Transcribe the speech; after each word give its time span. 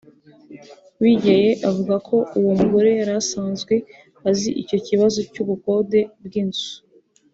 Bigeye 1.01 1.49
ivuga 1.67 1.95
ko 2.07 2.17
uwo 2.39 2.51
mugore 2.61 2.89
yari 2.99 3.13
asanzwe 3.21 3.73
azi 4.29 4.49
icyo 4.61 4.77
kibazo 4.87 5.19
cy’ubukode 5.31 5.99
bw’inzu 6.25 6.69